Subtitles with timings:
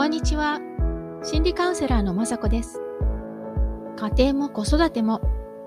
[0.00, 0.60] こんにちは。
[1.22, 2.80] 心理カウンセラーのまさこです。
[3.98, 5.20] 家庭も子育ても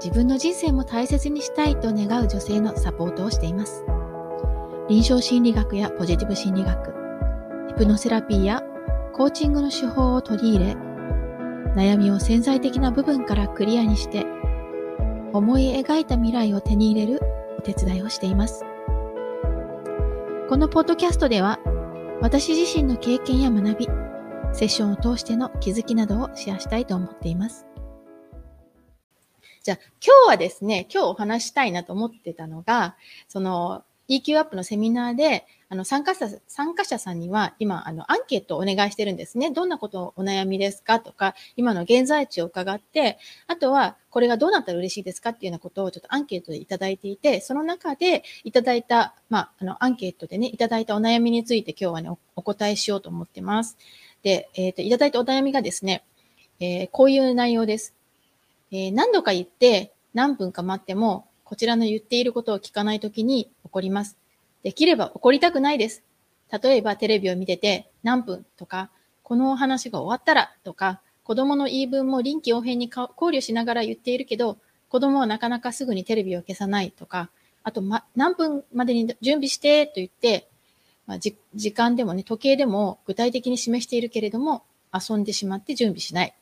[0.04, 3.86] 自分の人生も大切にしたいと願う女性のサポートをしています。
[4.90, 6.96] 臨床心理学やポジティブ心理学、
[7.68, 8.64] ヒプノセラピーや
[9.14, 10.72] コーチングの手法を取り入れ、
[11.76, 14.26] 悩みを潜在的な部分からクリアにして、
[15.32, 17.22] 思い描いた未来を手に入れる
[17.60, 18.66] お手伝いをしています。
[20.50, 21.60] このポッドキャストでは、
[22.20, 24.03] 私自身の経験や学び、
[24.54, 27.66] セッションを通しての気づきなどをシェアしたいと思っています。
[29.64, 32.96] じゃあ、今日はですね、今日お話したいなと思ってたのが、
[33.28, 39.50] その EQ アップのセミナーで、あの参加者参加者さんには今あのアンケートをお願いしてるんですね。
[39.50, 53.78] どんなことをお悩みですかとか、今の現在地を伺って、あとはこれがどうなったら嬉しいですかっていうようなことをちょっとアンケートでいただいていて、その中でいただいた、まあ、あのアンケートでね、いただいたお悩みについて今日はね、おお答えしようと思ってます。
[54.24, 56.04] で、えっ、と、いただいたお悩みがですね、
[56.60, 57.94] えーこういう内容です。
[58.72, 64.18] えー何度か言って何分か待っても、こちらの言っていることを聞かないときに怒ります。
[64.64, 66.04] できれば怒りたくないです。
[66.52, 68.90] 例えばテレビを見てて何分とか、
[69.24, 74.58] このお話が終わったらとか、子供の言い分も臨機応変に考慮しながら言っているけど、
[74.90, 77.30] 子供はなかなかすぐにテレビを消さないとか、
[77.64, 80.50] あと、ま、何分までに準備してと言って、
[81.06, 86.34] まあ、時間でもね、時計でも具体的に示しているけれども、遊んでしまって準備しない。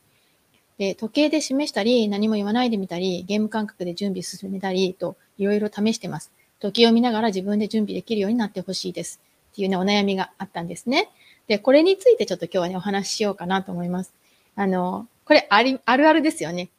[0.78, 6.32] で、時計で示したり、何も言わないでみたり、ゲーム感覚で準備進めたりと、いろいろ試してます。
[6.60, 9.22] 時を見ながら自分で準備できるようになってほしいです。
[9.52, 11.10] っていうね、お悩みがあったんですね。
[11.48, 14.14] で、これについてちょっと今日はね、お話ししようかなと思います。
[14.56, 16.70] あの、これあり、あるあるですよね。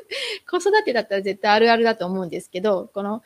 [0.50, 3.22] 子育てだったら絶対あるあるだと思うんですけど、この、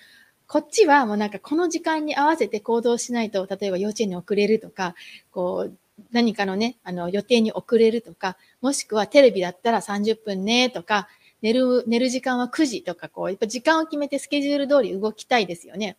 [0.49, 4.95] こっちはもうなんかこの時間に合わせて行動しないと、例えば幼稚園に遅れるとか、
[5.31, 5.77] こう、
[6.13, 11.09] 何かのね、あの予定に遅れるとか、もしくはテレビだったら30分ねとか、
[11.43, 15.97] 寝る、寝る時間は9時とか、こう、やっぱ時間を決めてスケジュール通り動きたいですよね。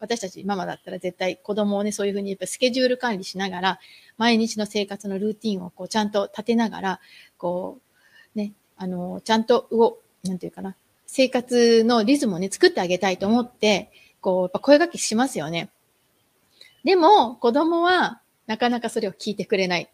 [0.00, 3.78] 私たちママだったら絶対子供をね、そういうふうにやっぱスケジュール管理しながら、
[4.18, 7.00] 毎日の生活のルーティンをこうちゃんと立てながら、
[7.36, 7.78] こ
[8.34, 10.76] う、ね、あの、ちゃんと動、なんていうかな、
[11.14, 13.90] 生活のリズムをね、作ってあげたいと思って、
[14.22, 15.68] こう、やっぱ声掛けしますよね。
[16.84, 19.90] でも、子供はなかなかそれを聞いてくれない。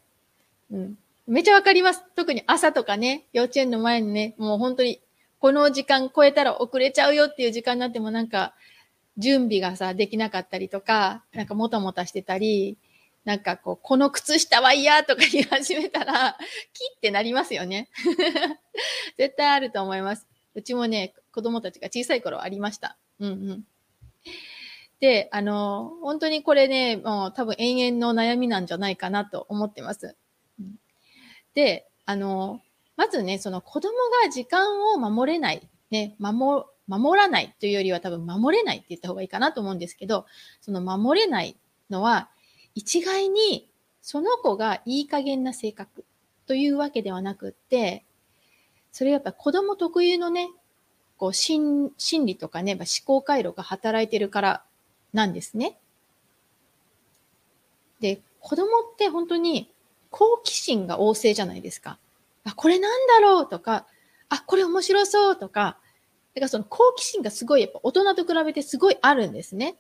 [0.71, 0.99] うん。
[1.27, 2.05] めちゃわかります。
[2.15, 5.01] 特に朝とかね、幼稚園の前にね、もう本当に、
[5.41, 8.55] この時間超えたら遅れちゃうよっていう時間になってもなんか、
[9.17, 12.79] 準備がさ、できなかったりとか、なんかもたもたしてたり、
[13.25, 16.39] なんかこう、この靴下は嫌とか言い始めたら、
[16.73, 17.89] キってなりますよね。
[19.19, 20.29] 絶対あると思います。
[20.59, 22.99] うちもね、子供たちが小さい頃ありました。
[23.21, 23.65] うんうん。
[24.99, 30.17] で、あの、本当にこれね、もう多分永遠の悩みなんじゃないかなと思ってます。
[31.55, 32.61] で、あの、
[32.97, 33.93] まずね、その子供
[34.25, 40.27] が時間を守れない、ね、守、守らないというよりは多分守れないって言った方がいいかなと思うんですけど、
[40.61, 41.57] その守れない
[41.89, 42.31] のは、
[42.75, 43.71] 一概に
[44.03, 46.05] その子がいい加減な性格
[46.47, 48.05] というわけではなくって、
[48.99, 50.51] それやっぱ子供特有のね、
[51.19, 54.65] こう心心理とかね、思考回路が働いてるから
[55.13, 55.79] なんですね。
[58.01, 59.71] で、子供って本当に
[60.11, 61.97] 好奇心が旺盛じゃないですか。
[62.43, 63.87] あ、これなんだろうとか、
[64.31, 65.79] あ、これ面白そうとか、
[66.35, 69.77] だからその好奇心がすごいやっぱ大人と比べてすごいあるんですね。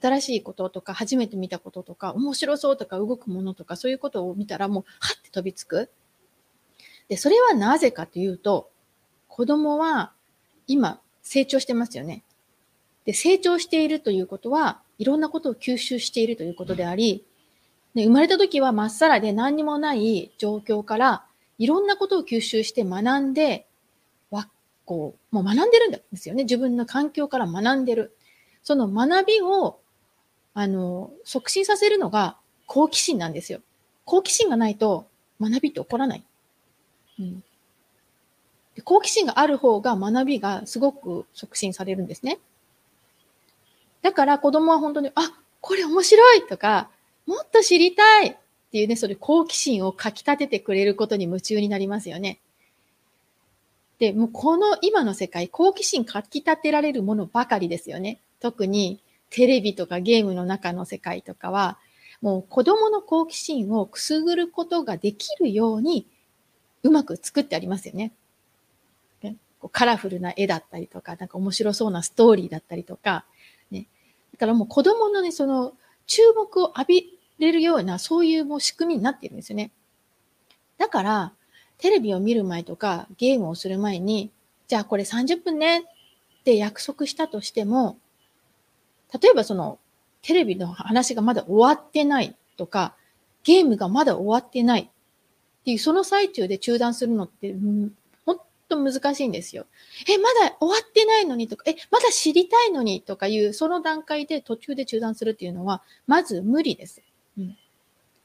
[0.00, 5.90] 新しいこととか、初めて見たこととか、面白そうとか、動くものとか、そういうことを見たらもう、はって飛びつく。
[7.12, 8.70] で、それはなぜかというと、
[9.28, 10.14] 子供は
[10.66, 12.24] 今成長してますよね。
[13.04, 17.26] で、成長しているということは、いろんなことを吸収しているということであり、
[17.94, 21.26] で生まれた時はまっさらで何にもない状況から、
[21.58, 23.66] いろんなことを吸収して学んで、
[24.30, 24.48] わ、
[24.86, 26.44] こう、もう学んでるんですよね。
[26.44, 28.16] 自分の環境から学んでる。
[28.62, 29.80] その学びを、
[30.54, 33.60] あの、促進させるのが好奇心なんですよ。
[34.06, 35.08] 好奇心がないと
[35.38, 36.24] 学びって起こらない。
[37.18, 37.42] うん、
[38.74, 42.38] で好奇心がある方が学びがすごく促進されるんですね。
[44.02, 46.90] だから子供は本当に、あ、これ面白いとか、
[47.26, 48.36] もっと知りたいっ
[48.72, 52.40] ていうね、それ好奇心をかき立ててくれることに夢中になりますよね。
[54.00, 58.18] で、もうこの今の世界、好奇心かき立てられるものばかりですよね。
[58.40, 59.00] 特に
[59.30, 61.78] テレビとかゲームの中の世界とかは、
[62.20, 66.06] もう子供の好奇心をくすぐることができるように
[66.82, 68.12] うまく作ってありますよね。
[69.22, 73.24] ねこうカラフルな絵だったりとか、なんか面白そうなストーリーだったりとか、
[73.70, 73.86] ね。
[74.32, 75.74] だからもう子供のね、その
[76.06, 79.70] 注目を浴びれるような、そういうもう仕組みになっているんですよね。
[80.78, 81.32] だから、
[81.78, 84.30] テレビを見る前とかゲームをする前に、
[84.68, 85.82] じゃあこれ30分ねっ
[86.44, 87.98] て約束したとしても、
[89.20, 89.78] 例えばその
[90.22, 92.94] テレビの話がまだ終わってないとか、
[93.44, 94.90] ゲームがまだ終わってない
[95.62, 97.92] っていう、その最中で中断するのって、うん、
[98.26, 98.38] ほん
[98.68, 99.66] と難しいんですよ。
[100.08, 107.02] え、まだ終わってないのにとか、え、まだ知りたいのにとかいう、その段階で途中で中断するっていうのは、まず無理です。
[107.38, 107.56] うん、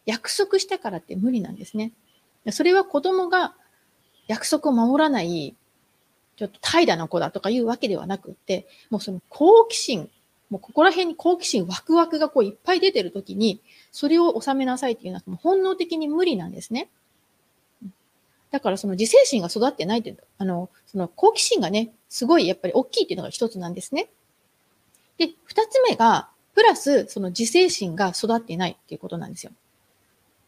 [0.05, 1.91] 約束したからって無理なんですね。
[2.51, 3.55] それは子供が
[4.27, 5.55] 約束を守らない、
[6.37, 10.09] ちょっと怠惰な子だとかいうわけではなくって、もうその好奇心
[10.49, 13.61] もうここら辺に好奇心、ワクワクがこういっぱい出てるときに、
[13.91, 16.89] それを収めなさいっていうのはもう本能的に無理なんですね。
[18.51, 24.09] だからその自制心が育ってないっていう、あの、その好奇心がね、すごいやっぱり大きいっていうのが一つなんですね。
[25.17, 29.51] で、二つ目が、プラスその自制心が育ってないっていうことなんですよ。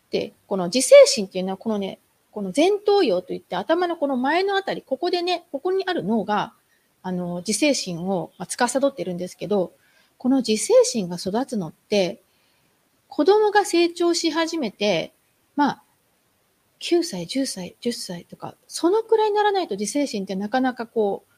[0.10, 2.00] で、この自制心っていうのはこのね、
[2.32, 6.54] この前頭葉といって頭のこの前のあたり、ここでね、ここにある脳が、
[7.04, 9.74] あの、自制心を司ってるんですけど、
[10.18, 12.22] この自制心が育つのって、
[13.08, 15.14] 子供が成長し始めて、
[15.56, 15.84] まあ、
[16.80, 21.34] 9歳、10歳、10歳とか、そのくらいにならないと自制心ってなかなかこう、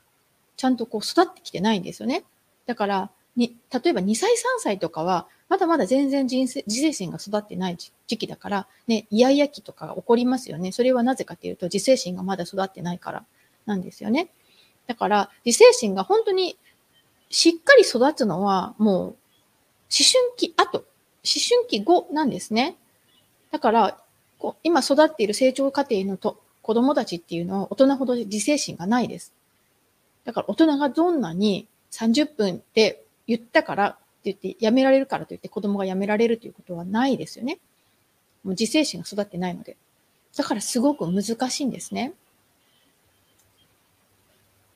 [0.58, 2.24] ちゃんとこう育ってきてないんですよね。
[2.66, 10.72] だから、に、例えば2歳、3歳とかは、まだまだ全然人生自制心が育ってない時期だから、ね、イヤイヤ期とかが起こりますよね。
[10.72, 13.26] それはなぜかというと、自制心がまだ育ってないから
[13.66, 14.30] なんですよね。
[14.88, 16.58] だから、自制心が本当に
[17.30, 19.16] しっかり育つのはもう思
[19.90, 20.86] 春期後、思
[21.24, 22.78] 春期後なんですね。
[23.52, 24.01] だから、
[24.42, 29.34] こう今育っている成長過程のと子供たちっていうのは大人ほど自制心がないです。
[30.26, 37.60] だから大人がどんなに30分って言ったからって言ってやめられるからといって子供がやめられるということはないですよね。
[38.44, 39.78] もう自制心が育ってないので。
[40.36, 42.14] だからすごく難しいんですね。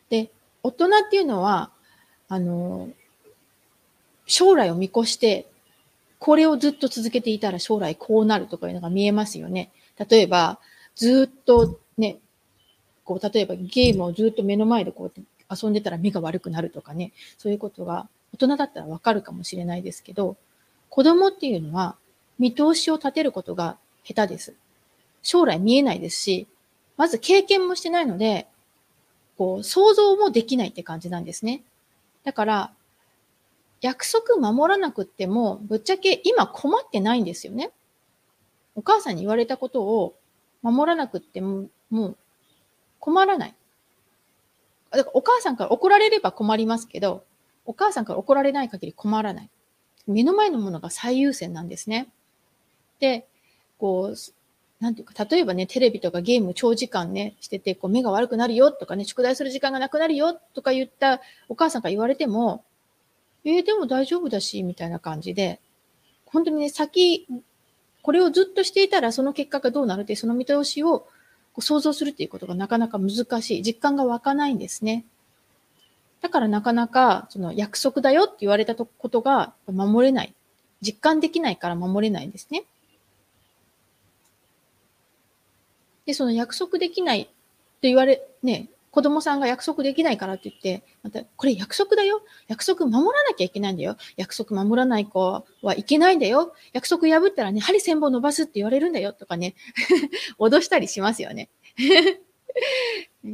[0.10, 0.30] で、
[0.62, 1.72] 大人っていうのは
[2.28, 2.90] あの、
[4.28, 5.48] 将来を見越して、
[6.26, 9.70] これをずっと続けていたら将来こうなるとかいうのが見えますよね。
[10.10, 10.58] 例えば、
[10.96, 12.18] ずっとね、
[13.04, 20.36] こう、例えばゲームをずっと目の前でこうやって遊んでたら目が悪くなるとかね、そういうことが大人だったらわかるかもしれないですけど、
[20.90, 21.96] 子供っていうのは
[22.40, 24.56] 見通しを立てることが下手です。
[25.22, 26.48] 将来見えないですし、
[26.98, 28.48] まず経験もしてないので、
[29.38, 31.62] こう、想像もできないって感じなんですね。
[32.24, 32.72] だから、
[33.82, 37.72] 約束守らなくっても、ぶっちゃけ今困ってないんですよね。
[38.76, 40.16] お母さんに言われたことを
[40.62, 42.18] 守らなくっても、もう
[43.00, 43.56] 困らない。
[44.92, 47.24] だからお母さんから怒られれば困りますけど、
[47.66, 49.50] お母さんから怒られない限り困らない。
[50.08, 52.08] 目の前のものが最優先なんですね。
[53.00, 53.28] で、
[53.78, 54.16] こう、
[54.80, 62.64] なんていうか、例えばね、テレビとかゲーム長時間ね、してて、こう目が悪くなるよとかね、宿題する時間がなくなるよとか言ったお母さんから言われても、
[63.46, 65.60] えー、でも大丈夫だし、みたいな感じで、
[66.26, 67.28] 本当にね、先、
[68.02, 71.08] これをずっとしていたらその結果がどうなるって、その見通しを
[71.60, 73.64] 想像するっていうことがなかなか難しい。
[73.64, 75.06] 実感が湧かないんですね。
[76.22, 80.34] だからなかなか、その約束だよって言われたことが守れない。
[80.82, 82.64] 実感できないから守れないんですね。
[86.06, 87.32] で、その約束できないって
[87.84, 92.22] 言われ、ね、子供さんが約束できないからって言って、また、これ約束だよ。
[92.48, 93.98] 約束守らなきゃいけないんだよ。
[94.16, 96.54] 約束守らない子はいけないんだよ。
[96.72, 99.12] 約束破ったらね、針千本伸ばすって言われるんだよ。
[99.12, 99.56] とかね、
[100.40, 101.50] 脅したりしますよね。
[103.22, 103.28] そ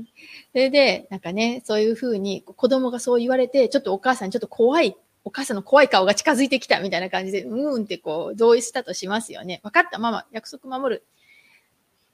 [0.55, 9.61] れで、なんかね、そういうふうに子供がそう言われて、ちょっとお母さんちょっと怖い、お母さんの怖い顔が近づいてきたみたいな感じで、うーんってこう同意したとしますよね。
[9.61, 11.03] 分かった、ママ、約束守る。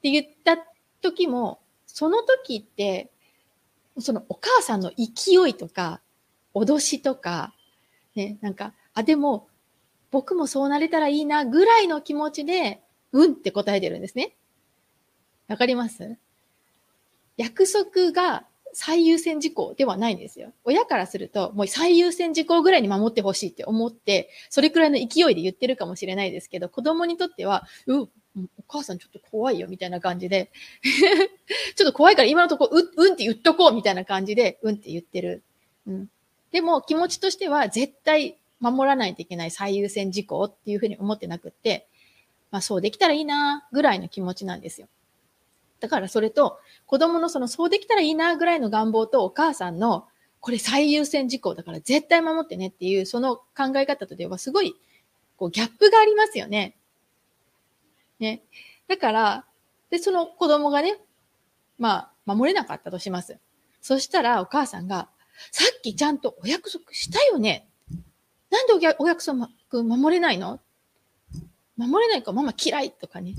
[0.02, 0.58] て言った
[1.00, 3.10] 時も、その時って、
[4.00, 6.00] そのお母さんの勢いとか、
[6.54, 7.54] 脅しとか、
[8.14, 9.48] ね、なんか、あ、でも、
[10.10, 14.36] 僕もそうなれたらいいな、ぐらいの気持ちで、うんって答えてるんですね。
[15.48, 16.16] わかります？
[17.36, 20.52] 約束が最優先事項ではないんですよ。
[20.64, 28.08] 親からすると、もう最優先事項ぐらいに守ってほしいって思って、それくらいの勢いで言ってるかもしれないですけど、子供にとっては、う、
[28.58, 30.50] お母さんちょっと怖いよみたいな感じで
[31.76, 35.42] ちょっと怖いから今のところう、うんって言っとこうみたいな感じで、うんって言ってる。
[35.86, 36.10] うん。
[36.50, 41.86] でも気持ちとしては絶対守らないといけない最優先事項っていうふうに思ってなくって、
[42.50, 44.88] まあそうできたらいいなぐらいの気持ちなんですよ。
[45.80, 50.06] だからそれと、子供のそのそうできたらいいなぐらいの願望とお母さんの
[50.40, 54.74] これ最優先事項だから絶対守ってねっていうその考え方とではすごい
[55.36, 56.77] こうギャップがありますよね。
[58.20, 58.42] ね。
[58.88, 59.44] だから、
[59.90, 60.98] で、その子供がね、
[61.78, 63.38] まあ、守れなかったとします。
[63.80, 65.08] そしたらお母さんが、
[65.52, 67.68] さっきちゃんとお約束したよね。
[68.50, 70.60] なんでお約束守れないの？
[71.76, 73.34] 守れないかママ嫌いとかね。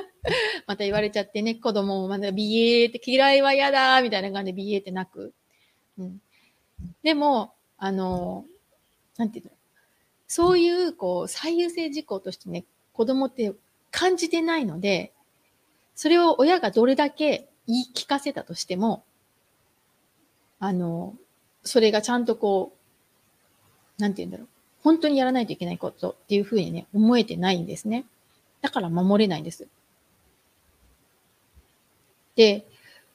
[0.66, 5.34] また言われちゃってね、子供もまだビエーって嫌いは嫌だみたいな感じでビエーって泣く。
[5.98, 6.22] うん。
[7.02, 8.46] でも、あの、
[9.18, 9.50] なんていうの？
[10.26, 13.52] そういう、こう、最優先事項としてね、子供って
[13.96, 15.14] 感じてないので、
[15.94, 19.02] それを親がどれだけ言い聞かせたとしても、
[20.60, 21.14] あの、
[21.64, 22.74] それがちゃんとこ
[23.98, 24.48] う、なんて言うんだろう。
[24.82, 28.04] 本当にやらないといけないことっていうふうにね、思えてないんですね。
[28.60, 29.66] だから守れないんです。
[32.34, 32.66] で、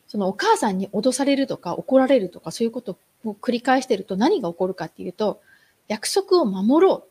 [0.08, 5.42] そのお母さんに脅されるとか怒られるとかそういうことを繰り返してると何が起こるかっていうと、
[5.88, 7.10] 約束を守ろう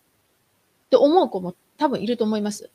[0.90, 2.68] と思う子も多分いると思います。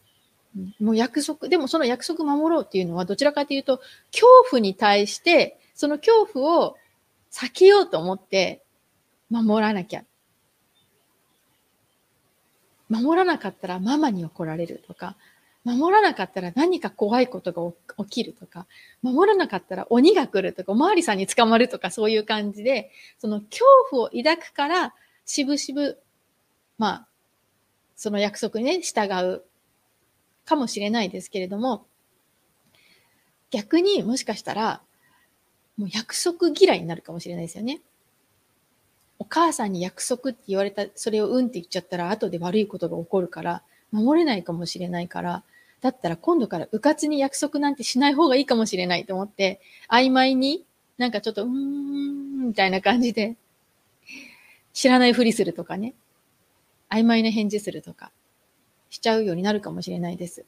[0.79, 3.81] もう約束、でもその約束守ろうっていうのはどちらかというと、
[4.11, 6.77] 恐怖に対して、その恐怖を
[7.31, 8.61] 避けようと思って
[9.29, 10.03] 守らなきゃ。
[12.87, 15.15] 守らなかったらママに怒られるとか、
[15.65, 18.67] 守らなかったら何か怖いことが起きるとか、
[19.01, 24.93] 守らなかったら鬼が来るとか、おまわりさんに捕まるとか、そういう感じで、その恐怖を抱くから、
[25.25, 25.99] しぶしぶ、
[26.77, 27.07] まあ、
[27.95, 29.43] その約束にね、従う
[30.45, 31.85] かもしれないですけれども、
[33.51, 34.81] 逆にもしかしたら、
[35.77, 37.81] もう約束嫌いになるかもしれないですよね。
[39.17, 45.43] お母さんに約束って言われた、それをうんって言っちゃったら後で悪いことが起こるから、守れないかもしれないから、
[45.81, 50.65] だったら今度から迂闊に約束なんてしない方がいいかもしれないと思って、曖昧に
[50.97, 53.35] なんかちょっと、うーん、みたいな感じで、
[54.73, 55.93] 知らないふりするとかね。
[56.89, 58.11] 曖昧な返事するとか、
[58.89, 60.45] しちゃうようになるかもしれないです。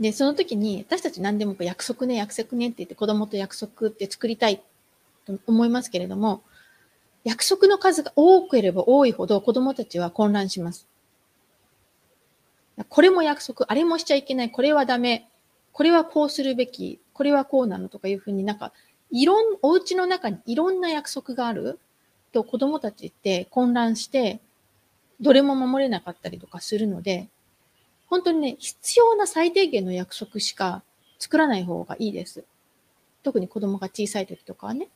[0.00, 4.62] で、その時に、私たち何でも約束ね、約束ねって言って子供と約束って作りたい
[5.26, 6.42] と思いますけれども、
[7.24, 10.86] 約束の数が多ければ多いほど子供たちは混乱します。
[12.88, 15.28] これも約束、あれもしちゃいけない、これはダメ、
[15.72, 18.72] これはこうするべき、これはこうなのとかいうふうになんか、
[19.10, 21.80] いろん、お家の中にいろんな約束がある
[22.32, 24.40] と子供たちって混乱して、
[25.20, 27.28] どれも守れなかったりとかするので、
[28.08, 30.82] 本当にね、必要な最低限の約束しか
[31.18, 32.44] 作らない方がいいです。
[33.22, 34.88] 特に子供が小さい時とかはね。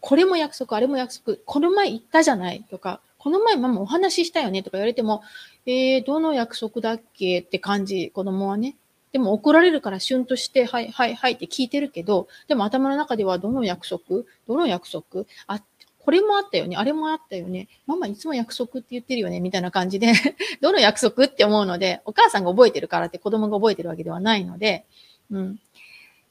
[0.00, 5.22] これも約束、あれも約束、この前言ったじゃないとか、この前ママお話ししたよねとか言われても、
[5.64, 8.76] えー、どの約束だっけって感じ、子供はね。
[9.12, 15.62] でも怒られるからシュンとして、はい、はい、はいって聞いてるけど、でも頭の中ではどの約束どの約束あっ、
[16.08, 20.14] これもあったよね、あれもあったよね、ママいつも約束って言ってるよね、みたいな感じで。
[20.62, 24.86] どの約束って思うので、お母さんが覚えてるからって子供が覚えてるわけではないので、
[25.30, 25.60] うん。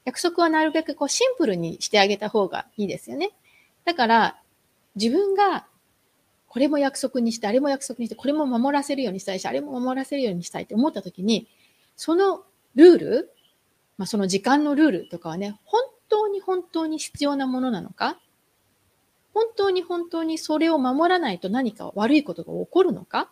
[0.04, 3.30] 約束はなるべくこうシンプルにしてあげた方がいいですよね。
[3.84, 4.40] だから、
[4.96, 5.64] 自分が
[6.48, 11.46] これも約束にして、あれも約束にして、これも守らせるようにしたいし、あれも守らせるようにしたいって思った時に、
[11.94, 12.42] その
[12.74, 13.30] ルール、
[13.96, 18.18] まあ、その時間のルールとかはね、本当に本当に必要なものなのか
[19.38, 23.30] 本当に本当にそれを守らないと何か悪いことが起こるのか？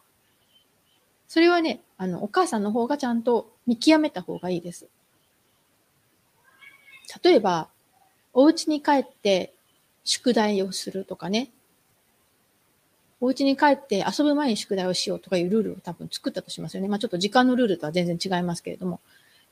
[1.27, 4.87] それはね、あの、お母さんの方がちゃんと見極めた方がいいです。
[7.25, 7.67] 例えば、
[8.33, 9.53] お家に帰って
[10.05, 11.51] 宿題をするとかね。
[13.21, 16.89] お家に帰って遊ぶ前に宿題をしようとかいうルールを多分作ったとしますよね。
[16.89, 19.01] まあちょっと時間のルールとは全然違いますけれども。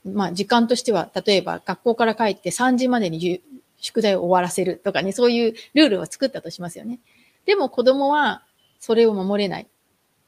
[0.04, 3.42] まあ時間としては、例えば学校から帰って3時までに
[3.78, 7.00] 宿題を終わらせるとかね、そういうルールを作ったとしますよね。
[7.47, 8.45] でも子供は
[8.81, 9.66] それを守れない。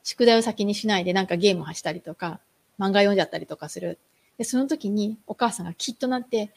[0.02, 2.40] 宿題を先にしないでなんかゲームをしたりとか、
[2.78, 3.98] 漫画読んじゃったりとかする。
[4.38, 6.52] で、その時にお母さんがきっとなって、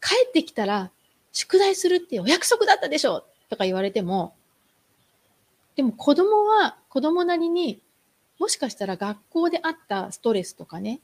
[0.00, 0.90] 帰ってきたら
[1.32, 4.34] 宿題するってお約束だったでしょとか言われても、
[5.76, 7.80] でも子供は子供なりに、
[8.38, 11.00] もしかしたら学校であったストレスとかね、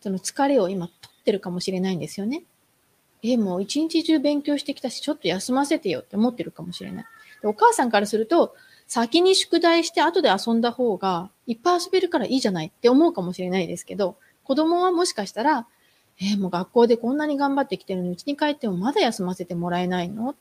[0.00, 2.42] その疲れを今取ってるかもしれないんですよね。
[3.22, 7.04] え、もう一日中勉強してきたし、ちょっと休ませてよって思ってるかもしれない。
[7.42, 8.54] お母さんからすると、
[8.86, 15.66] 先に宿題して後で遊んだ方が、いっぱい遊べるからいいじゃないって思うかもしれないですけど、子供はもしかしたら、
[16.20, 20.34] えー、もう学校でこんなに頑張ってきてるのに、家に帰ってもまだ休ませてもらえないのっ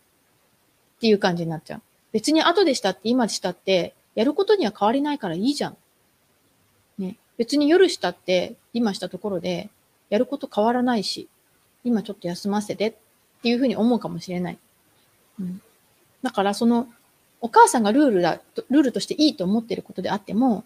[0.99, 1.81] ていう感じになっちゃう。
[2.13, 5.77] 別に後でしたって今したって、やることには変わりないからいいじゃん。
[6.97, 7.17] ね。
[7.37, 9.69] 別に夜したって今したところで、
[10.09, 11.27] やること変わらないし、
[11.83, 12.93] 今ちょっと休ませてっ
[13.41, 14.57] ていうふうに思うかもしれない。
[15.39, 15.61] うん、
[16.23, 16.87] だからその、
[17.39, 20.63] お母さんがルールだ、ルールとしていいと思ってることであっても、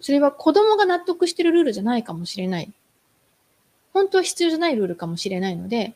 [0.00, 2.72] それは子供が納得してるルールじゃないかもしれない。
[3.92, 5.94] 本当は必要じゃないルールかもしれないので、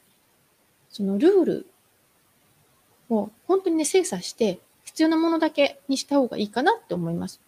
[0.90, 1.66] そのルール
[3.10, 7.40] を本当にね、精査して必要なものだけにした方がいいかなって思います。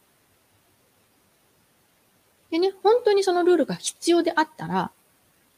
[2.51, 4.91] でね、本当にそのルールが必要であったら、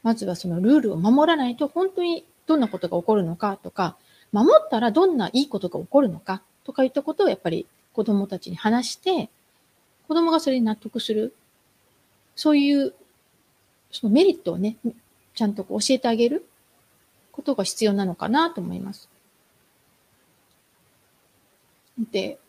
[0.03, 3.97] まずはそのルールを守らないと本当にどんなことが起こるのかとか、
[4.31, 9.29] 守ったらどんないいことが起こるのかとかいったことをやっぱり子供たちに話して、
[10.07, 11.33] 子供がそれに納得する。
[12.35, 12.93] そういう
[13.91, 14.77] そのメリットをね、
[15.35, 16.45] ちゃんと教えてあげる
[17.31, 19.09] ことが必要なのかなと思います。
[22.11, 22.39] で、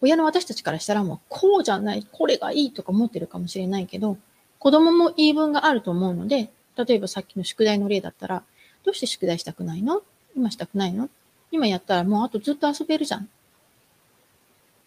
[0.00, 4.18] 親の私たちからしたらもうこうじゃない、これがいいとか思ってるかもしれないけど、
[4.58, 8.42] 子供も言い分があると思うので、例えばさっきの宿題の例だったら、
[8.84, 10.02] どうして宿題したくないの？
[10.36, 11.08] 今したくないの？
[11.50, 13.28] 今やったらもうあとずっと遊べるじゃん。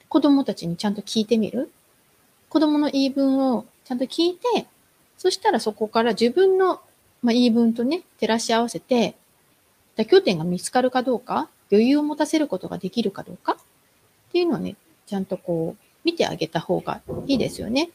[0.07, 1.71] 子供たちにちゃんと聞いてみる？
[2.49, 4.65] 子供の言い分をちゃんと聞いて、
[5.17, 6.81] そしたらそこから自分の、
[7.21, 9.15] まあ、言い分とね、照らし合わせて、
[9.97, 17.89] 妥協点が見つかるかどうか、余裕を持たせることができるかどうかっていうのはね、ちゃんとこう、見てあげた方がいいですよね。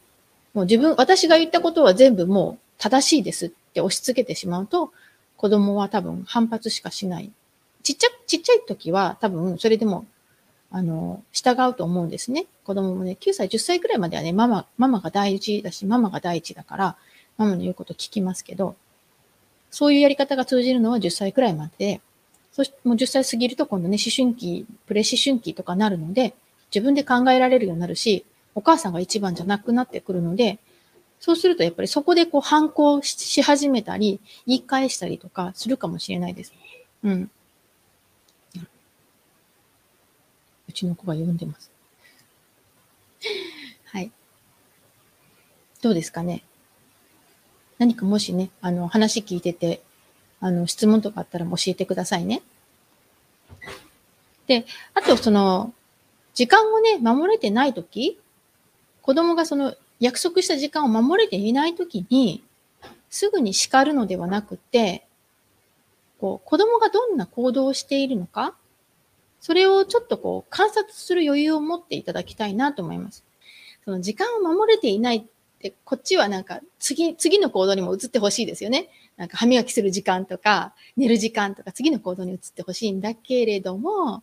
[0.54, 4.92] もう自分、私が言ったことは全部もう正しいですって押し付けてしまうと、
[5.36, 7.30] 子供は多分反発しかしない。
[7.82, 10.06] ちっちゃ、ちっちゃい時は多分それでも、
[10.70, 12.46] あの、従うと思うんですね。
[12.64, 16.96] 子供もね、9歳、10歳くらいまではね、ママ、ママが第一だし、ママが第一だから、
[17.36, 18.76] ママの言うこと聞きますけど、
[19.70, 22.00] そういうやり方が通じるのは10歳くらいまでで、
[22.52, 26.34] そしてもう10歳過ぎると今度ね、思春期、プレ思春期とかなるので、
[26.72, 30.58] 自分で考えられるようになるし、お母さんが一番じゃなくなってくるので、
[31.20, 36.52] そうするとやっぱりそこでこう反抗し始めたり、言い返したりとかするかもしれないです。
[37.02, 37.30] うん。
[40.68, 41.70] うちの子が読んでます。
[43.86, 44.10] はい。
[45.82, 46.42] どうですかね？
[47.78, 49.82] 何かもしね、あの、話聞いてて、
[50.40, 52.42] あの、質問とかあったら教えてくださいね。
[54.46, 55.72] で、あとその、
[56.34, 58.18] 時間をね、守れてないとき、
[59.04, 62.42] 子供がその約束した時間を守れていないときに、
[63.10, 65.06] すぐに叱るのではなくて、
[66.18, 68.54] こう、子供がどんな行動をしているのか、
[69.42, 73.24] それをちょっとこう、観察する余裕を持っていただきたいなと思います。
[73.84, 75.28] その時間を守れていない
[75.60, 78.88] で、こっちはなんか次、次の行動にも移ってほしいですよね。
[79.18, 84.22] なんか歯磨きする時間とか、寝る時間とか、次の行動に移ってほしいんだけれども、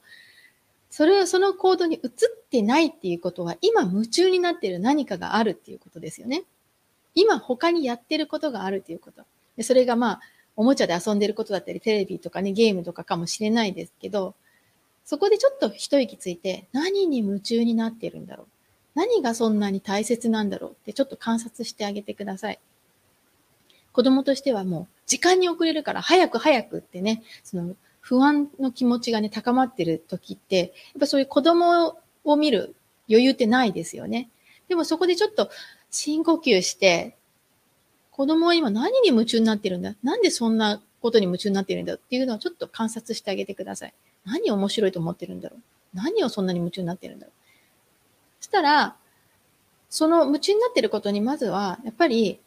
[0.92, 2.12] それをその行動に移っ
[2.52, 6.44] てないっていうことは、今夢中になっている何かがあるっていうことですよね。
[7.16, 9.24] 今他にやってることがあるっていうこと。
[9.56, 10.22] でそれがまあ、
[10.58, 14.36] おもちゃで遊んでることだったり、テレビとかね、ゲームとかかもしれないですけど、
[15.06, 18.48] そこでちょっと一息ついて、何に夢中になっているんだろう。
[18.94, 22.60] 何がそんなに大切なんだろうってちょっと観察してあげてください。
[23.94, 32.76] 子供としてはもう時間に遅れるから早く早くってね、その不安の気持ちがね、高まってる時って、やっぱそういう子供を見る
[33.10, 34.30] 余裕ってないですよね。
[34.68, 35.50] でもそこでちょっと
[35.90, 37.16] 深呼吸して、
[38.12, 39.96] 子供は今何に夢中になってるんだ？
[40.04, 43.94] なんでそんなことに夢中になってるんだっていうのをちょっと観察してあげてください。
[44.26, 45.60] 何面白いと思ってるんだろう？
[45.94, 47.34] 何をそんなに夢中になってるんだろう？
[48.40, 48.96] そしたら、
[49.90, 52.40] その夢中になってることにまずは、やっぱり、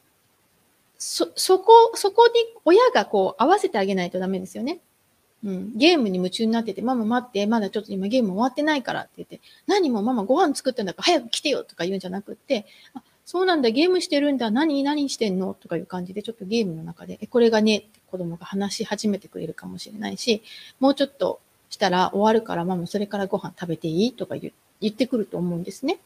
[0.98, 2.32] そ、そこ、そこに
[2.64, 4.80] 親がこう合わせてあげないとダメですよね。
[5.44, 5.76] うん。
[5.76, 15.54] ゲームに夢中になってて、ママ待って、まだちょっと今ゲーム終わってないからって言って、何もママご飯作ってんだから早く来てよとか言うんじゃなくって、あ、そうなんだ、ゲームしてるんだ、何、何してんの？
[15.54, 20.42] とかいう感じで、ちょっとゲームの中で、え、これがね、って子供が話し始めてくれるかもしれないし、
[20.80, 24.12] もうちょっとしたら終わるから、ママそれからご飯食べていい？
[24.12, 25.98] とか言言ってくると思うんですね。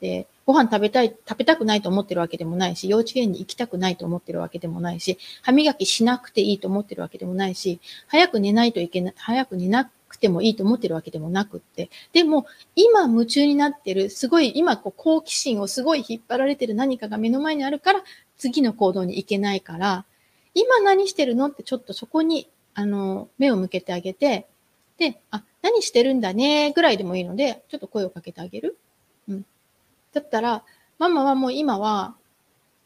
[0.00, 18.02] で、ご飯食べたい、食べたくないと思ってるわけでもないし、幼稚園に行きたくないと思ってるわけでもないし、歯磨きしなくていいと思ってるわけでもないし、早く寝ないといけない、早く寝なくてもいいと思ってるわけでもなくって、でも、今夢中になってる、すごい、今こう好奇心をすごい引っ張られてる何かが目の前にあるから、
[18.36, 20.04] 次の行動に行けないから、
[20.54, 24.48] 今何してるのってちょっとそこに、あの、目を向けてあげて、
[24.98, 28.78] で、あ、何してるんだね、ぐらいでもいいので、ちょっと声をかけてあげる。
[30.12, 30.64] だったら、
[30.98, 32.14] ママはもう今は、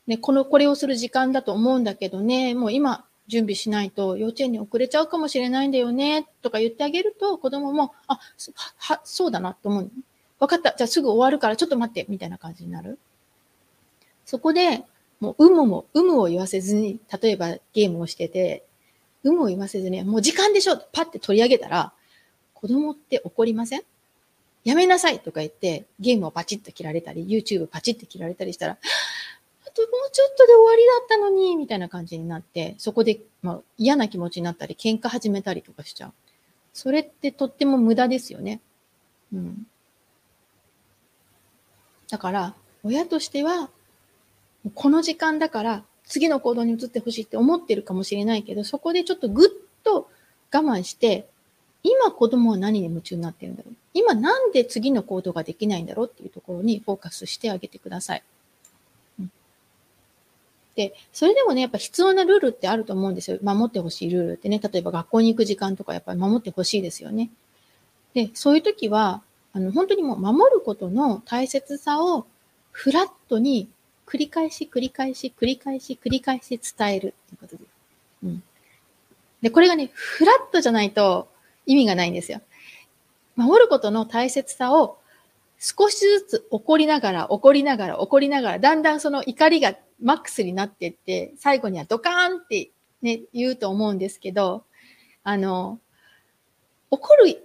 [0.07, 8.21] ね、この、これをする時間だと思うんだけどね、もう今、準備しないと幼稚園に遅れちゃうかもしれないんだよね、とか言ってあげると、子供も、あ、は、
[8.79, 9.91] はそうだなと思う。
[10.39, 10.75] 分かった。
[10.77, 12.99] じゃあすぐ終わるからちょっと待って、みたいな感じになる。
[14.25, 14.85] そこで、
[15.19, 18.65] もう、有無も、有無を言わせずに、例えばゲームをしてて、
[19.25, 21.93] 有無を言わせずに、もう時間でしょパッて取り上げたら、
[22.55, 23.83] 子供って怒りません？
[24.67, 36.13] やめなさいとか言って、ゲームをパチッと切られたり、YouTube パチッと切られたりしたら、あともうちょっとで終わりだったのに、みたいな感じになって、そこで、まあ、嫌な気持ちになったり、喧嘩始めたりとかしちゃう。
[36.73, 38.61] それってとっても無駄ですよね。
[39.33, 39.69] うん。
[42.11, 43.71] だから、親としては、
[44.75, 49.49] この時間だから次の行動に移ってほしいって思ってるかもしれないけど、そこでちょっとぐっ
[49.85, 50.11] と
[50.53, 51.29] 我慢して、
[51.89, 53.75] 今子供は何に夢中になってるんだろう？
[53.95, 58.23] 今なんで次の行動ができないんだろうっていうところにフォーカスしてあげてください。
[59.21, 59.33] うん、
[60.75, 63.39] で、それでもね、やっぱ必要なルールってあると思うんですよ。
[63.43, 64.59] 守ってほしいルールってね。
[64.59, 67.31] 例えば学校に行く時間とかやっぱり守ってほしいですよね。
[68.15, 69.23] で、そういう時は、
[69.53, 72.27] あの、本当にもう守ることの大切さを
[72.73, 73.69] フラットに
[74.07, 77.69] 繰り返し繰り返し繰り返し繰り返し伝えるっていうことです。
[78.25, 78.43] うん。
[79.43, 81.29] で、これがね、フラットじゃないと
[81.67, 82.41] 意味がないんですよ。
[83.37, 84.99] 守ることの大切さを
[85.59, 92.71] 少しずつ怒りながら、怒りながら、怒りながら、だんだんその怒りがマックスになっていって、最後にはドカーンって
[93.03, 94.65] ね、言うと思うんですけど、
[95.23, 95.81] あの、
[96.91, 97.43] 怒る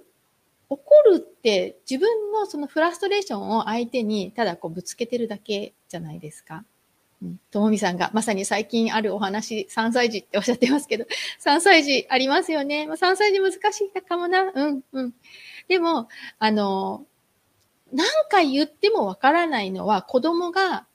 [0.70, 0.80] 怒
[1.12, 6.64] るって自分のそのフラストレーションを相手にただこうぶつけてるだけじゃないですか。
[7.52, 11.06] ともみさんがまさに最近あるお話、3歳児っておっしゃってますけど、
[11.44, 12.88] 3歳児ありますよね。
[12.88, 14.52] まあ、3歳児難しいかもな。
[14.54, 15.14] うん、うん。
[15.68, 17.06] でも、あの、
[17.94, 20.88] 何回言ってもわからないのは子供が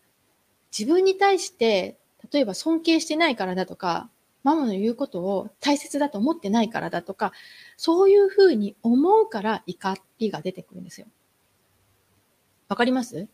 [0.76, 1.98] 自分に対して
[2.32, 4.10] 例えば尊敬してないからだとか、
[4.42, 7.32] ママの言うことを大切だと思ってないからだとか、
[7.76, 11.06] そういうふうに思うから怒りが出てくるんですよ。
[12.68, 13.28] わかります？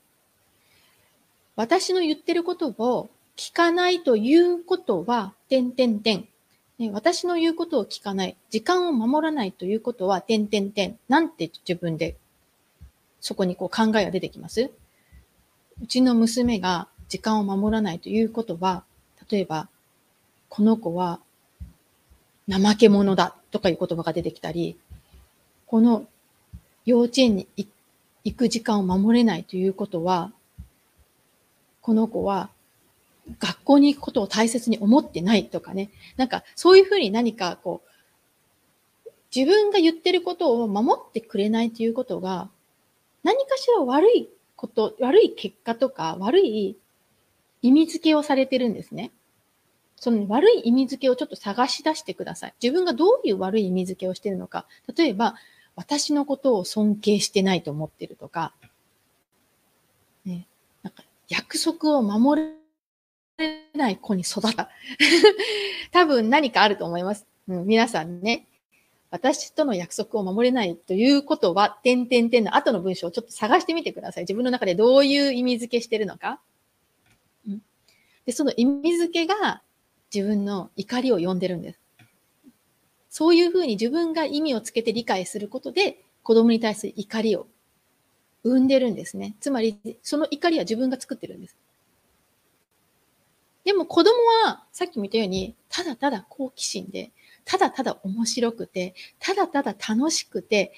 [1.57, 6.29] 私の言ってることを聞かないということは、点点点。
[6.79, 8.37] ね、私の言うことを聞かない。
[8.51, 10.99] 時間を守らないということは、点点点。
[11.09, 12.17] なんて自分で、
[13.21, 14.71] そこにこう考えが出てきます？
[15.83, 18.85] うちの娘が時間を守らないということは、
[19.31, 19.69] 例えば、
[20.49, 21.21] この子は
[22.51, 24.79] 怠け者だとかいう言葉が出てきたり、
[25.67, 26.07] この
[26.85, 30.33] 幼稚園に行く時間を守れないということは、
[31.83, 32.49] この子は
[33.39, 35.91] 学校に行くことを大切に思ってないとかね。
[36.17, 42.49] なんかそういうふうに何かこう、自分が言ってることを守ってくれないということが、
[43.23, 46.77] 何かしら悪いこと、悪い結果とか悪い
[47.63, 49.11] 意味付けをされてるんですね。
[49.97, 52.55] その悪い意味付けをちょっと探し出してください。
[52.61, 54.67] 自分がどういう悪い意味付けをしてるのか。
[54.97, 55.37] 例えば、
[55.77, 58.53] 私のことを尊敬してないと思ってると、か
[61.33, 62.43] 約束を守
[63.39, 64.69] れない子に育った。
[65.91, 67.27] 多分何かあると思います。
[67.49, 68.47] うん、皆さんね、
[69.11, 74.25] 私との約束を守れないということは、点々点の後の文章をちょっと探してみてください。
[74.25, 76.39] 自分の中でどういう意味付けしてるのか。
[77.49, 77.63] うん、
[78.27, 79.63] で、その意味付けが
[80.15, 81.81] 自分の怒りを呼んでるんです。
[83.09, 87.47] そういうふうに自分が意味をつけて理解することで、子供に対する怒りを
[88.45, 89.37] 生んでるんですね。
[89.41, 91.57] つまり、その怒りは自分が作ってるんです。
[93.65, 94.13] でも子供
[94.45, 97.13] は、さっきも言ったように、ただただ好奇心で、
[97.45, 100.73] ただただ面白くて、ただただ楽しくて、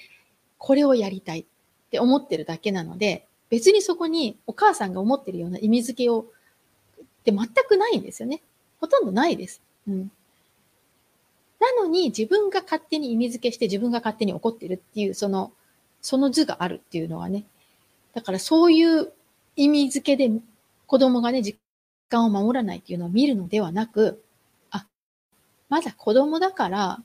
[0.57, 1.45] これをやりたいっ
[1.89, 6.25] て思ってるだけなので、別にそこにお母さんが思ってるような意味付けを、
[7.01, 8.41] って全くないんですよね。
[8.79, 9.61] ほとんどないです。
[9.87, 10.11] うん。
[11.59, 15.51] なのに自分が勝手に意味付けして自分が勝手に怒ってるっていう、その、
[16.01, 17.45] その図があるっていうのはね。
[18.15, 19.11] だからそういう
[19.55, 20.33] 意味付けで
[20.87, 21.57] 子供がね、時
[22.09, 24.23] 間を守らないっていうのを見るのではなく、
[24.71, 24.87] あ、
[25.69, 27.03] まだ子供だから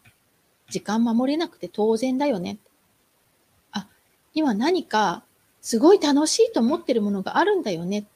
[0.70, 2.58] 時間守れなくて当然だよね。
[3.72, 3.88] あ、
[4.34, 5.24] 今何か
[5.60, 8.06] すごい楽しいと思ってるものがあるんだよね。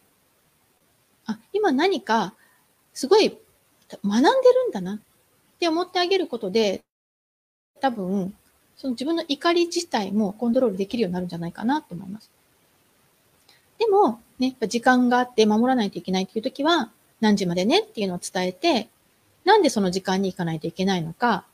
[1.26, 2.34] あ、今何か
[2.92, 3.36] すごい
[4.04, 4.98] 学んでるんだなっ
[5.58, 6.84] て思ってあげることで、
[7.80, 8.34] 多分、
[8.76, 12.30] その自分の怒り自体もコントロールできるようになるんじゃないかなと思います。
[13.78, 18.88] でも、ね、時間があって守らないといけないっていう時は、何時までねっていうのを伝えて、
[19.44, 21.44] なんでその時間に行かないといけないのか、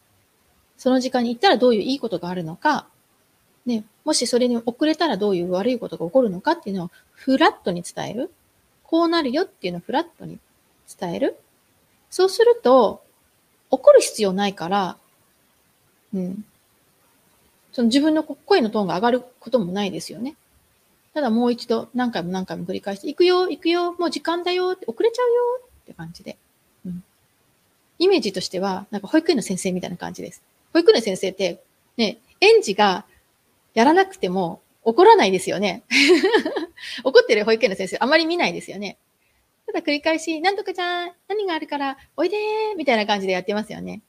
[0.76, 2.86] その時間に行ったらどういういいことがあるのか、
[3.66, 8.30] ね、もしそれに遅れたらどういう悪いことが起こるのかっていうのをフラットに伝える。
[8.84, 10.38] こうなるよっていうのをフラットに
[10.98, 11.36] 伝える。
[12.10, 13.02] そうすると、
[13.70, 14.96] 怒る必要ないから、
[16.12, 16.44] うん。
[17.72, 20.34] その自分の声のトーンが上がることもないですよね。
[21.12, 25.42] ただもう一度何回も何回も繰り返して、行くよ、行くよ、もう時間だよ、遅れちゃうよ
[25.82, 26.38] って感じで。
[26.86, 27.02] うん。
[27.98, 30.42] イメージとしては、なんか保育園の先生みたいな感じです。
[30.72, 31.62] 保育園の先生って、
[31.96, 33.04] ね、園児が
[33.74, 35.82] やらなくても怒らないですよね。
[37.04, 38.96] 怒ってる保育園の先生、あまり見ないですよね。
[39.66, 44.02] ただ繰り返し、なんとかちゃん、何があるから、おいでーみたいな感じでやってますよね。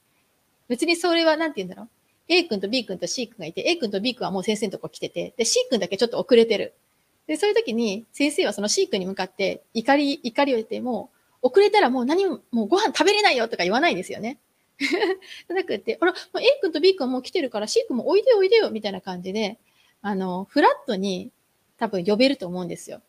[0.68, 1.88] 別にそれは、なんて言うんだろう。
[2.28, 6.74] A 君と B 君と C 君がいて、A 君と B 君はもう先生のとこ来てて、で、C 君だけちょっと遅れてる。
[7.26, 14.38] で、そういう時に、先生はその C 君に向かって、怒り、怒りを言って、も、遅れたらもう何も、もうご飯食べれないよとか言わないですよね。
[14.78, 19.58] じゃなくて、あら、もう A 君と B 君もう来てるから C 君もおいでおいでよみたいな感じで、
[20.00, 21.30] あの、フラットに
[21.78, 23.00] 多分呼べると思うんですよ。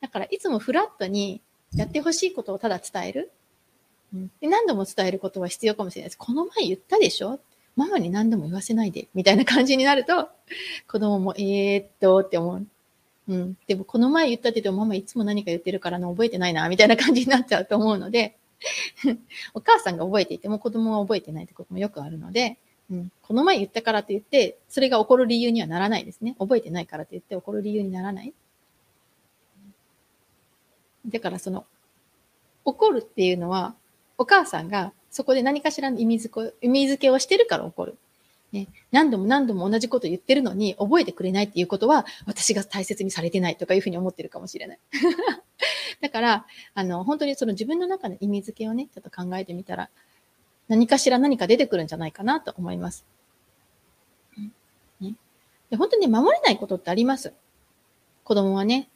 [0.00, 1.40] だから、いつもフラットに
[1.74, 3.32] やってほしいことをただ伝える。
[4.12, 6.18] うん、で何度も伝えることは必要かもしれないです。
[6.18, 7.40] この前言ったでしょ？
[7.74, 10.28] ママに何度も言わせないで、みたいな感じになると、
[10.86, 12.66] 子供も、えー、っと、って思う。
[13.28, 13.56] うん。
[13.66, 18.36] でも、この前言ったって言っても、ママいつも何か言ってるからな、覚えてないな、みたいな感じになっちゃうと思うので、
[19.54, 22.58] お母さんが覚えていても子供は覚えてないってこともよくあるので、
[22.90, 26.36] うん、この前言ったからと言って、それが起こる理由にはならないですね。
[26.38, 28.34] 覚えてないからと言って起こる理由にならない。
[31.06, 31.66] だからその、
[32.64, 33.74] 怒るっていうのは、
[34.16, 37.98] お母さんがそこで何かしらの意味付け意味付けをしてるから怒る。
[38.54, 44.78] ね、何度も何度も同じこと言ってるのに覚えてくれないっていうことは私が大切にされてないとかいうふうに思ってるかもしれない。
[46.00, 49.90] だから、あの、本当にその自分の中の意味付けをね、ちょっと考えてみたら、
[50.68, 53.04] 何かしら何か出てくるんじゃないかなと思います。
[55.00, 55.16] ね、
[55.70, 57.32] で本当に守れないことってあります。
[58.22, 58.88] 子供はね、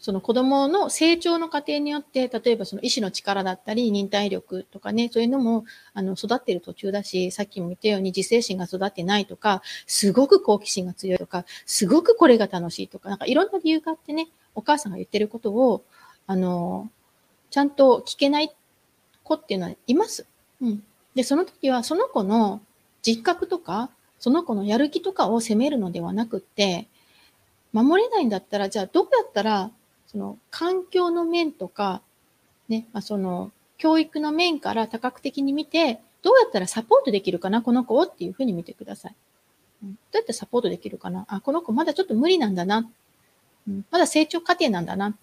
[0.00, 15.84] その子供の成長の過程によって、例えばその意志の力だったり、忍耐力とかね、そういうのも、あの、育ってる途中だし、さっきも言ったように自制心が育ってないとか、すごく好奇心が強いとか、すごくこれが楽しいとか、なんかいろんな理由があってね、お母さんが言ってることを、
[16.26, 16.88] あの、
[17.50, 18.54] ちゃんと聞けない
[19.22, 20.26] 子っていうのはいます。
[20.62, 20.82] うん。
[21.14, 22.62] で、その時はその子の
[23.02, 26.88] 実覚とか、その子のやる気とかを責めるのではなくって、
[27.72, 29.70] 守れないんだったら、じゃあどうやったら
[30.10, 32.02] その環境の面とか、
[32.68, 39.14] ね、まあ、その教育の面から多角的に見て、どうやったらサポートできるかな、この子をっていうふうに見てください。
[39.82, 42.90] どうやってサポートできるかなあ、この子まだちょっと無理なんだな。
[43.90, 45.16] まだ成長過程なんだな。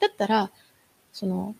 [0.00, 0.50] だったら、
[1.12, 1.54] その、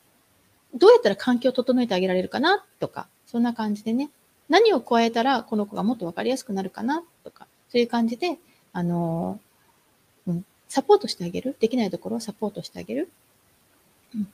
[0.74, 4.10] どうやったら環境を整えてあげられるかなとか、そんな感じでね、
[4.48, 8.38] 何を加えたらこの子がもっとわかりやすくなるかなとか、そういう感じで、
[8.72, 9.51] あのうん、
[10.72, 11.54] サポートしてあげる？
[11.60, 13.10] できないところをサポートしてあげる？
[14.14, 14.26] うん。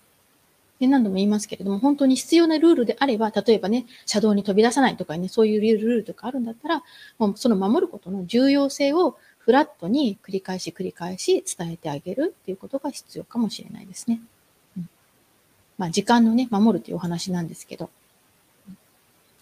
[0.78, 6.84] で、何度も言いますけれども、本当に必要なルールであれば、例えばね、車道に飛び出さないとかね、そういうルールとかあるんだったら、
[7.18, 14.20] もうその守ることの重要性をフラットに繰り返し繰り返し伝えてあげるっていうことが必要かもしれないですね。
[14.76, 14.88] うん、
[15.76, 17.90] まあ、時間のね、守るというお話なんですけど。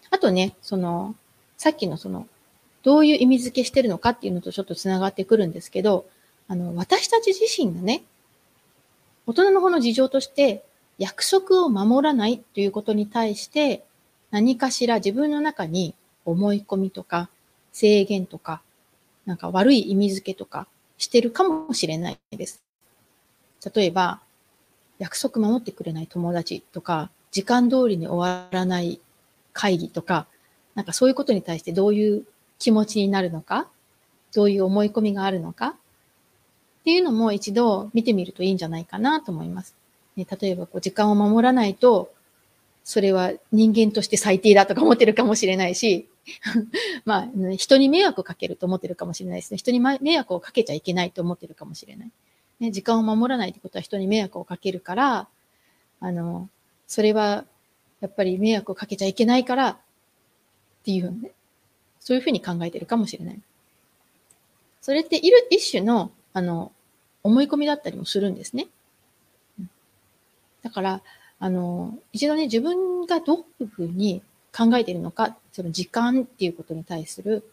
[0.09, 1.15] あとね、その、
[1.59, 2.27] さっきのその、
[2.83, 6.07] どういう意味付けしてるのかっていうのとちょっとつながってくるんですけど、
[6.49, 8.03] あの、私たち自身がね、
[9.27, 10.65] 大人の方の事情として
[10.99, 13.85] 約束を守らないということに対して
[14.31, 17.29] 何かしら自分の中に思い込みとか
[17.73, 18.63] 制限とか
[19.27, 22.63] なんか悪い意味付けとかしてるかもしれないです。
[23.75, 24.21] 例えば、
[24.99, 29.01] 約束守ってくれない友達とか、時間通りに終わらない
[29.53, 30.27] 会議とか、
[30.75, 32.25] なんかそういうことに対してどういう
[32.59, 33.69] 気持ちになるのか、
[34.33, 35.75] どういう思い込みがあるのか、
[36.87, 39.75] っていうのも一度見てみるといいんじゃないかなと思います。
[40.15, 42.15] ね、例えばこう時間を守らないと、
[42.85, 46.09] それは人間として最低だとか思ってるかもしれないし、
[47.05, 49.59] まあ、人に迷惑をかけると思ってるかもしれないですね。
[49.59, 52.11] 人に迷惑をかけちゃいけないと思ってるかもしれない。
[52.61, 55.29] ね、時間を守らないってことは人に迷惑をかけるから、
[55.99, 56.49] あの、
[56.87, 57.47] それは
[58.01, 59.77] やっぱり迷惑をかけちゃいけないからっ
[60.85, 61.33] ていうね、
[61.99, 63.41] そういうふうに考えてるかもしれない。
[64.81, 66.71] それっている一種の、あの、
[67.27, 68.69] 思い込みだったりもするんですね。
[70.63, 71.03] だから、
[71.39, 74.23] あの、一度ね、自分がどういうふうに
[74.57, 77.45] 考えているのか、その時間っていうことに対する、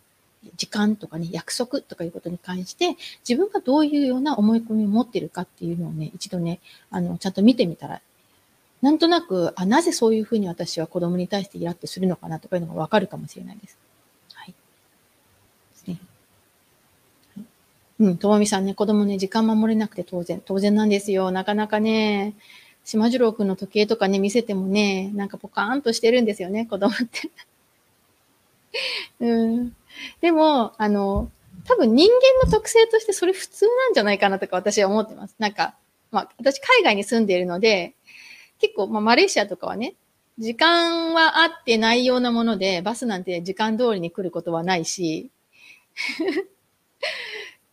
[0.57, 6.59] 時間とかね、約束とかいうことに関して、自分がどういうような思い込みを持っているかっていうのをね、一度ね、
[6.89, 8.01] あの、ちゃんと見てみたら、
[8.81, 13.77] なんとなく、あ、なぜそういうふうに私は子供に対してイラッとするのかなとかいうのがわかるかもしれないです。
[17.99, 21.31] うん、ともみさんね、子供ね、時間守れなくて当然、当然なんですよ。
[21.31, 22.33] なかなかね、
[22.83, 27.31] 島次郎くんの時計とかね、見せてもね、なんかポカーンとしてるんですよね、子供って。
[29.19, 29.75] うん。
[30.21, 31.31] でも、あの、
[31.65, 35.35] 多分人間の特性としてそれ普通なんじゃないかなとか私は思ってます。
[35.39, 35.75] なんか、
[36.11, 37.93] まあ、私海外に住んでいるので、
[38.59, 39.95] 結構、まあ、マレーシアとかはね、
[40.39, 45.29] 時間は合ってないようなもので、バスなんて時間通りに来ることはないし、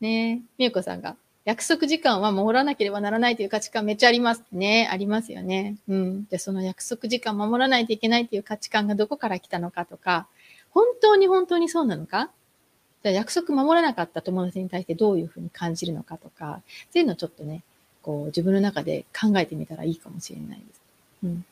[0.01, 4.89] ねみゆこさんが、約束時間は守らなければならないという価値観めっちゃありますね。
[4.91, 5.77] ありますよね。
[5.89, 6.25] うん。
[6.27, 10.27] で、その約束時間守らないといけないという価値観がどこから来たのかとか、
[10.71, 12.31] 本当に本当にそうなのか？
[13.03, 16.61] じゃあ約束守らなかった友達に対してどういうふうに感じるのかとか、
[16.93, 17.63] そういうのをちょっとね、
[18.03, 20.81] こう自分の中で考えてみたらいいかもしれないです。
[21.25, 21.45] うん。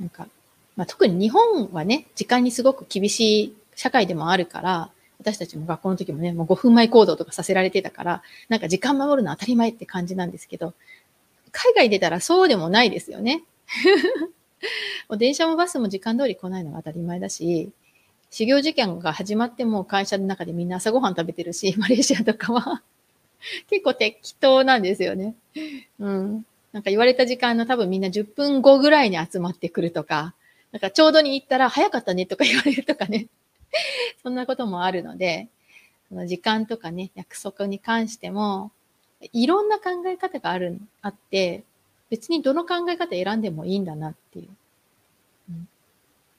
[0.00, 0.26] なんか、
[0.74, 4.90] まあ、特に日本はね、時間にすごく厳しい社会でもあるから、
[5.22, 10.74] 私たちも学校の時もね、もう5分前行動とかさせられてたから、なんか時間守るの当たり前って感じなんですけど、
[11.52, 13.44] 海外出たらそうでもないですよね。
[15.08, 17.70] もう電車もバスも時間通り来ないのが当たり前だし、
[18.30, 22.82] 修行時間が始まっても会社の中でみんな朝ごはん食べてるし、 マレーシアとかは
[23.68, 25.34] 結構適当なんですよね。
[26.00, 26.46] うん。
[26.72, 30.34] なんか言われた時間の多分みんな10分後ぐらいに集まってくるとか、
[30.72, 33.26] なんかちょうどに行ったら早かったねとか言われるとかね。
[34.22, 35.48] そんなこともあるので、
[36.08, 38.70] その時間とかね、約束に関しても、
[39.32, 41.64] いろんな考え方がある、あって、
[42.10, 44.48] 別にどの考え方選んでもいいんだなっていう。
[45.50, 45.68] うん、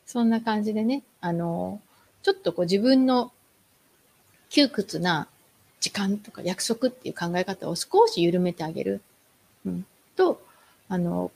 [0.06, 1.82] そんな感じでね、あの、
[2.22, 3.32] ちょっとこう自分の
[4.50, 5.28] 窮屈な
[5.80, 9.02] 時間とか約束っていう考え方を少し緩めてあげる。
[9.66, 10.42] うん、と、
[10.90, 11.32] あの、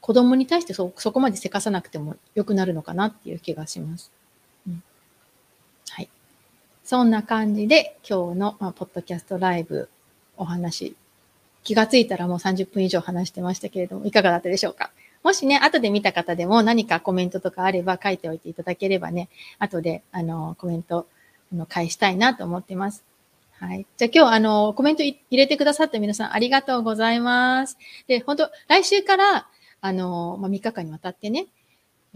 [0.00, 4.12] 子供に対してそ、そこまでせかさなくても良くなるのかなっていう気がします。
[6.90, 9.88] そんな感じで今日の、まあ、ポッドキャストライブ
[10.36, 10.96] お話、
[11.62, 14.90] 気がついたらもう30分以上話してましたけれども、いかがだったでしょうか？
[15.22, 19.28] もしね、後で見た方でも何かコメントとかあれば書いておいていただければね、
[19.60, 21.06] 後で、あの、コメント、
[21.52, 23.04] あの、返したいなと思ってます。
[23.52, 23.86] はい。
[23.96, 27.78] じゃあ今日、あの、コメント入れてくださった皆さんありがとうございます。
[28.08, 29.46] で、本当来週から、
[29.80, 31.46] あの、まあ、3日間にわたってね、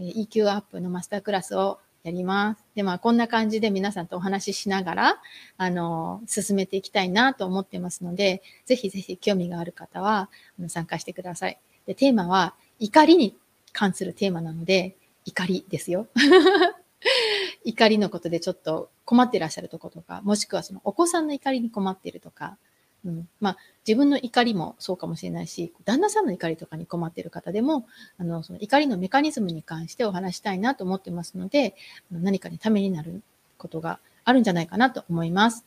[0.01, 2.63] EQ アップのマスタークラスをやります。
[2.75, 5.21] で、まあ、こんな感じで皆さんとお話ししながら、
[5.57, 10.29] あの、進めていきたいなと思ってますので、ぜひぜひ興味がある方は、
[10.67, 11.59] 参加してください。
[11.87, 13.35] で、テーマは、怒りに
[13.73, 16.07] 関するテーマなので、怒りですよ。
[17.65, 22.59] 怒りのことでちょっと困ってらっしゃるとことか、もしくはそのお子さんの怒りに困ってるとか、
[23.05, 27.85] うん、まあ、自分の怒りもそうかもしれないし、旦那さんの怒りとかに困っている方でも、
[28.17, 31.75] あの、その怒りのメカニズムに関してお話したいなと思ってますので、
[32.11, 33.21] 何かにためになる
[33.57, 35.65] ことがあるんじゃないかなと思います。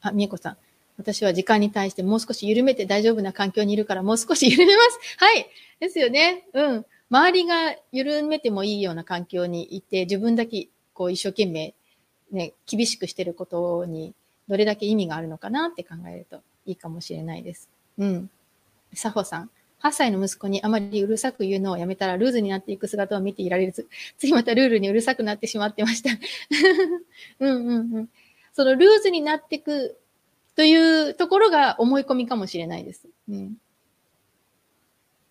[0.00, 0.56] あ、みえこさん。
[0.98, 4.98] 私は時間に対してもう少し緩めて大丈夫な環境にいるからもう少し緩めます。
[5.16, 5.46] はい。
[5.78, 6.46] ですよね。
[6.52, 6.86] うん。
[7.08, 11.74] 周りが緩めてもいいような環境にいて、自分だけこう一生懸命
[12.30, 14.14] ね、厳しくしてることに
[14.50, 17.70] どれだけ意味があるのかなって考えるといいかもしれないです。
[17.98, 18.30] うん。
[18.92, 19.50] サホさん。
[19.80, 26.10] 8歳の息子にあまりうるさく言うのをやめたらルーズになっていく姿を見ていられず、次またルールにうるさくなってしまってました。
[27.38, 28.08] うんうんうん。
[28.52, 29.96] そのルーズになっていく
[30.56, 33.06] というところが思い込みかもしれないです。
[33.28, 33.56] うん。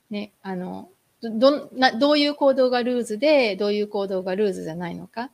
[0.10, 0.90] ね、あの、
[1.22, 5.30] ど、な、どういう行動がルーズで、どういう行動がルーズじゃないのか。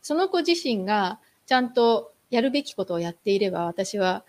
[0.00, 4.24] その子自身がちゃんとやるべきことをやっていれば、私は、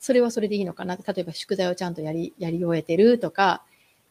[0.00, 0.96] それはそれでいいのかな。
[0.96, 3.62] 例えば宿題をちゃんとやり、やり終えてるとか、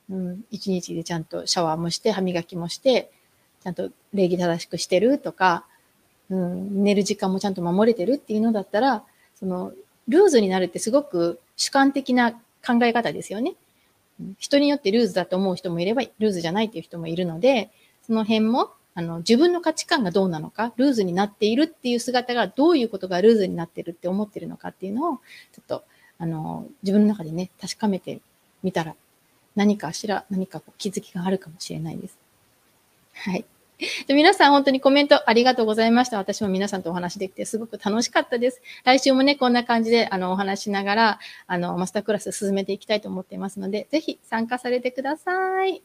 [0.10, 3.12] うん、一日でちゃんとシャワーもして、歯磨きもして、
[3.62, 5.66] ちゃんと礼儀正しくしてるとか、
[6.30, 9.04] うん、寝る時間もちゃんと守れてるっていうのだったら、
[9.36, 9.74] その、
[10.08, 13.56] ルーズになるってすごく主観的な考え方ですよね。
[14.40, 17.72] 人によってルーズだと思う人もいれば、ルーズじゃないっていう人もいるので、
[18.08, 25.84] その辺もあの、自分の価値観がどうなのか、ルーズになっているっていう姿がどういうことがルーズになってるって思ってるのかっていうのを、ちょっと、
[26.20, 28.22] あの、自分の中でね、確かめて
[28.62, 28.96] みたら、
[29.56, 32.18] 何かしら、何かこう気づきがあるかもしれないです。
[33.14, 33.46] はい。
[34.08, 36.18] で皆さん本当にコメントありがとうございました。
[36.18, 38.62] 私も皆さんとお話できてすごく楽しかったです。
[38.84, 45.82] 来週もね、こんな感じであのお話しながら、あの、マスタークラス進めていきたいと思っていますので、ぜひ参加されてください。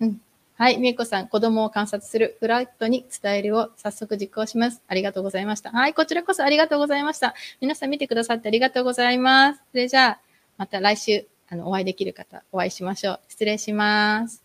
[0.00, 0.20] うん。
[0.58, 4.82] はい、みえこさん、子供を観察するフラットに伝えるを早速実行します。
[4.88, 5.70] ありがとうございました。
[5.70, 7.34] はい、こちらこそありがとうございました。
[7.60, 9.60] 皆さん見てくださってありがとうございます。
[9.70, 10.20] それじゃあ、
[10.56, 13.20] また来週、あの、お会いできる方、お会いしましょう。
[13.28, 14.42] 失礼します。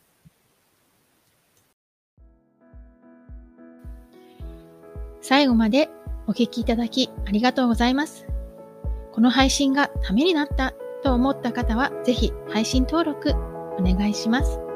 [5.21, 5.89] 最後まで
[6.27, 8.25] お聞きいただきありがとうございます。
[9.13, 10.73] この配信がためになった
[11.03, 14.70] と思った方は、ぜひ配信登録お願いします。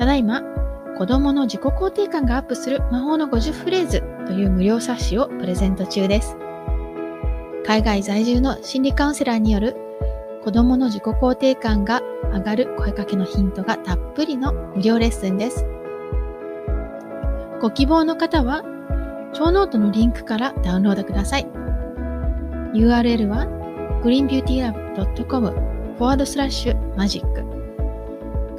[0.00, 0.40] ただいま、
[0.96, 6.38] 子供の自己肯定感がアップする魔法の50フレーズという無料冊子をプレゼント中です。
[7.66, 9.76] 海外在住の心理カウンセラーによる
[10.42, 12.00] 子供の自己肯定感が
[12.32, 15.66] 上がる声かけのヒントがたっぷりの無料レッスンです。
[17.60, 18.62] ご希望の方は、
[19.34, 21.46] ショーノートのリンクからダウンロードください。
[22.72, 23.44] URL は
[24.02, 27.59] greenbeautylab.com forward slash magic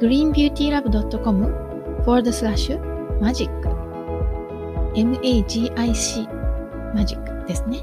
[0.02, 2.76] greenbeautylab.com forward slash
[3.20, 3.48] magic
[4.94, 5.72] magic
[6.94, 7.82] magic ですね。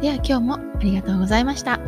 [0.00, 1.79] では今日もありがとうございました。